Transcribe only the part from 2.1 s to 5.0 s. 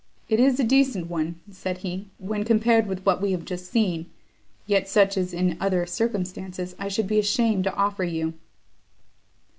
"when compared with what we have just seen, yet